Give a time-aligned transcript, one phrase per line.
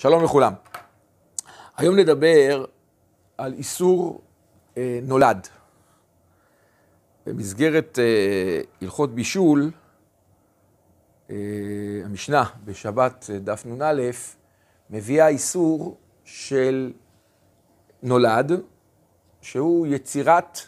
[0.00, 0.52] שלום לכולם.
[1.76, 2.64] היום נדבר
[3.38, 4.20] על איסור
[4.76, 5.48] אה, נולד.
[7.26, 9.70] במסגרת אה, הלכות בישול,
[11.30, 11.36] אה,
[12.04, 14.10] המשנה בשבת אה, דף נ"א
[14.90, 16.92] מביאה איסור של
[18.02, 18.52] נולד,
[19.40, 20.60] שהוא יצירת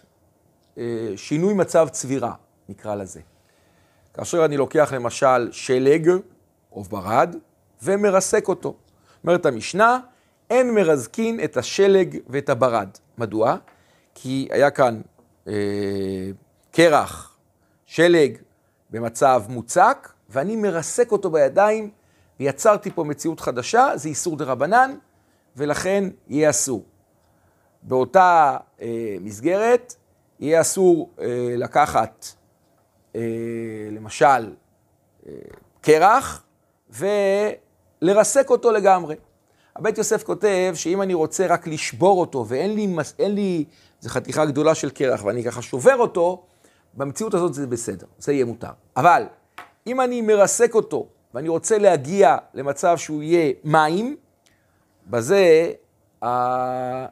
[0.79, 2.35] אה, שינוי מצב צבירה,
[2.69, 3.21] נקרא לזה.
[4.15, 6.11] כאשר אני לוקח למשל שלג
[6.73, 7.37] או ברד
[7.83, 8.77] ומרסק אותו.
[9.25, 9.99] אומרת המשנה,
[10.51, 12.89] אין מרזקין את השלג ואת הברד.
[13.19, 13.57] מדוע?
[14.15, 15.01] כי היה כאן
[15.49, 15.53] אה,
[16.73, 17.37] קרח,
[17.87, 18.39] שלג,
[18.91, 21.91] במצב מוצק, ואני מרסק אותו בידיים,
[22.41, 24.95] ויצרתי פה מציאות חדשה, זה איסור דה רבנן,
[25.57, 26.85] ולכן יהיה אסור.
[27.83, 29.95] באותה אה, מסגרת,
[30.41, 32.27] יהיה אסור אה, לקחת,
[33.17, 33.21] אה,
[33.91, 34.55] למשל,
[35.27, 35.33] אה,
[35.81, 36.45] קרח,
[38.03, 39.17] ולרסק אותו לגמרי.
[39.77, 43.65] הבית יוסף כותב שאם אני רוצה רק לשבור אותו, ואין לי, לי,
[44.01, 46.43] זו חתיכה גדולה של קרח, ואני ככה שובר אותו,
[46.95, 48.71] במציאות הזאת זה בסדר, זה יהיה מותר.
[48.97, 49.23] אבל
[49.87, 54.17] אם אני מרסק אותו, ואני רוצה להגיע למצב שהוא יהיה מים,
[55.07, 55.73] בזה.
[56.23, 57.07] אה,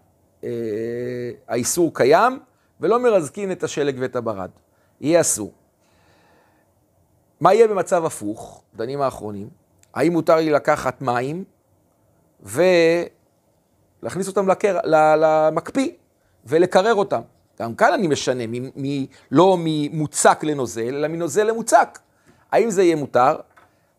[1.48, 2.38] האיסור קיים,
[2.80, 4.50] ולא מרזקין את השלג ואת הברד.
[5.00, 5.52] יהיה אסור.
[7.40, 9.59] מה יהיה במצב הפוך, דנים האחרונים?
[9.94, 11.44] האם מותר לי לקחת מים
[12.42, 14.78] ולהכניס אותם לקר...
[14.84, 15.90] למקפיא
[16.46, 17.20] ולקרר אותם?
[17.60, 18.64] גם כאן אני משנה, מ...
[18.64, 19.04] מ...
[19.30, 21.98] לא ממוצק לנוזל, אלא מנוזל למוצק.
[22.52, 23.36] האם זה יהיה מותר?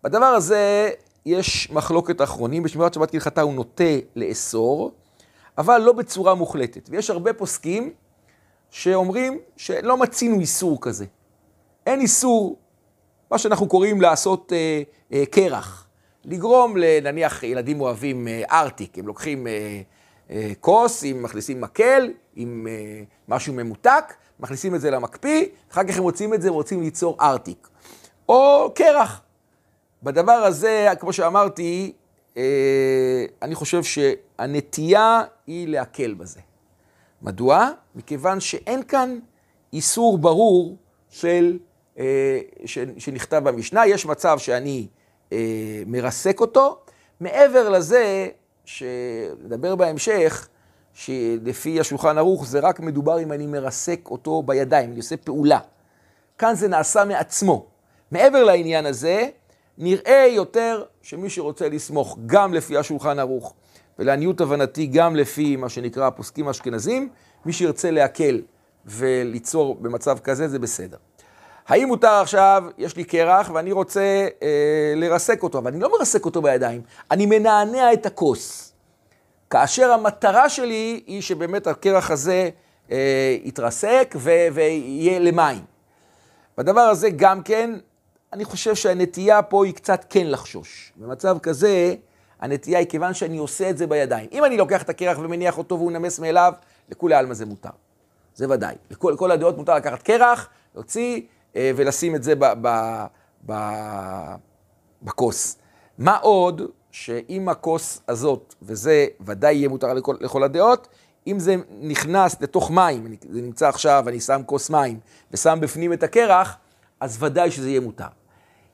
[0.04, 0.90] בדבר הזה
[1.26, 3.84] יש מחלוקת אחרונים, בשמירת שבת כהלכתה הוא נוטה
[4.16, 4.92] לאסור,
[5.58, 6.90] אבל לא בצורה מוחלטת.
[6.90, 7.94] ויש הרבה פוסקים
[8.70, 11.06] שאומרים שלא מצינו איסור כזה.
[11.86, 12.56] אין איסור,
[13.32, 14.82] מה שאנחנו קוראים לעשות אה,
[15.14, 15.88] אה, קרח.
[16.26, 19.82] לגרום, נניח ילדים אוהבים אה, ארטיק, הם לוקחים אה,
[20.30, 25.98] אה, כוס, אם מכניסים מקל, עם אה, משהו ממותק, מכניסים את זה למקפיא, אחר כך
[25.98, 27.68] הם מוצאים את זה ורוצים ליצור ארטיק.
[28.30, 29.22] או קרח.
[30.04, 31.94] בדבר הזה, כמו שאמרתי,
[32.38, 36.40] אה, אני חושב שהנטייה היא להקל בזה.
[37.22, 37.70] מדוע?
[37.96, 39.20] מכיוון שאין כאן
[39.74, 40.78] איסור ברור
[41.10, 41.58] של,
[42.98, 43.86] שנכתב במשנה.
[43.88, 44.88] יש מצב שאני
[45.34, 45.38] אה,
[45.86, 46.80] מרסק אותו.
[47.20, 48.28] מעבר לזה,
[48.66, 50.48] שנדבר בהמשך,
[50.94, 55.60] שלפי השולחן ערוך זה רק מדובר אם אני מרסק אותו בידיים, אני עושה פעולה.
[56.38, 57.66] כאן זה נעשה מעצמו.
[58.12, 59.30] מעבר לעניין הזה,
[59.78, 63.54] נראה יותר שמי שרוצה לסמוך גם לפי השולחן ערוך
[64.00, 67.10] ולעניות הבנתי גם לפי מה שנקרא הפוסקים האשכנזים,
[67.46, 68.42] מי שירצה להקל
[68.86, 70.98] וליצור במצב כזה זה בסדר.
[71.68, 76.26] האם מותר עכשיו, יש לי קרח ואני רוצה אה, לרסק אותו, אבל אני לא מרסק
[76.26, 78.74] אותו בידיים, אני מנענע את הכוס.
[79.50, 82.50] כאשר המטרה שלי היא שבאמת הקרח הזה
[82.92, 85.64] אה, יתרסק ו- ויהיה למים.
[86.58, 87.72] בדבר הזה גם כן
[88.34, 90.94] אני חושב שהנטייה פה היא קצת כן לחשוש.
[90.96, 91.96] במצב כזה,
[92.40, 94.28] הנטייה היא כיוון שאני עושה את זה בידיים.
[94.32, 96.54] אם אני לוקח את הקרח ומניח אותו והוא נמס מאליו,
[96.90, 97.70] לכולי עלמא זה מותר.
[98.36, 98.76] זה ודאי.
[98.92, 101.22] לכל, לכל הדעות מותר לקחת קרח, להוציא
[101.56, 102.34] ולשים את זה
[105.02, 105.58] בכוס.
[105.98, 110.88] מה עוד שאם הכוס הזאת, וזה ודאי יהיה מותר לכל, לכל הדעות,
[111.28, 115.00] אם זה נכנס לתוך מים, זה נמצא עכשיו, אני שם כוס מים
[115.32, 116.58] ושם בפנים את הקרח,
[117.00, 118.08] אז ודאי שזה יהיה מותר.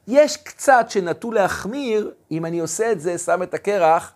[0.07, 4.13] יש קצת שנטו להחמיר, אם אני עושה את זה, שם את הקרח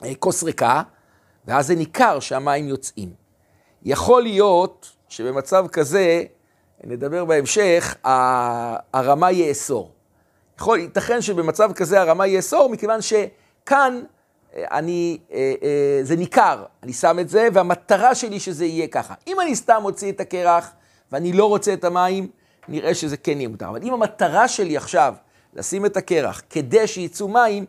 [0.00, 0.82] בכוס ריקה,
[1.46, 3.12] ואז זה ניכר שהמים יוצאים.
[3.82, 6.22] יכול להיות שבמצב כזה,
[6.84, 7.96] נדבר בהמשך,
[8.92, 9.90] הרמה יאסור.
[10.58, 14.00] יכול, ייתכן שבמצב כזה הרמה יאסור, מכיוון שכאן
[14.56, 19.14] אה, אני, אה, אה, זה ניכר, אני שם את זה, והמטרה שלי שזה יהיה ככה.
[19.26, 20.70] אם אני סתם מוציא את הקרח
[21.12, 22.28] ואני לא רוצה את המים,
[22.68, 23.68] נראה שזה כן יהיה מותר.
[23.68, 25.14] אבל אם המטרה שלי עכשיו
[25.54, 27.64] לשים את הקרח כדי שיצאו מים,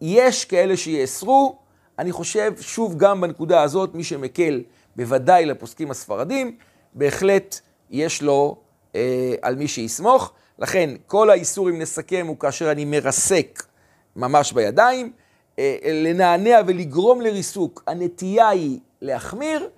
[0.00, 1.58] יש כאלה שיאסרו.
[1.98, 4.62] אני חושב, שוב, גם בנקודה הזאת, מי שמקל,
[4.96, 6.56] בוודאי לפוסקים הספרדים,
[6.94, 7.60] בהחלט
[7.90, 8.56] יש לו
[8.94, 10.32] אה, על מי שיסמוך.
[10.58, 13.62] לכן, כל האיסור, אם נסכם, הוא כאשר אני מרסק
[14.16, 15.12] ממש בידיים.
[15.58, 19.68] אה, לנענע ולגרום לריסוק, הנטייה היא להחמיר,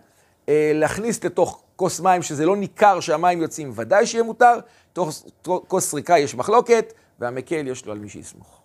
[0.49, 4.59] אה, להכניס לתוך כוס מים שזה לא ניכר שהמים יוצאים, ודאי שיהיה מותר,
[4.93, 8.58] תוך כוס ריקה יש מחלוקת, והמקל יש לו על מי שיסמוך.